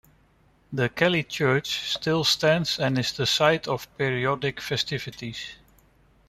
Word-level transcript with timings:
The 0.73 0.89
Kelly 0.89 1.21
Church 1.21 1.91
still 1.91 2.23
stands 2.23 2.79
and 2.79 2.97
is 2.97 3.11
the 3.13 3.27
site 3.27 3.67
of 3.67 3.87
periodic 3.99 4.59
festivities. 4.59 5.57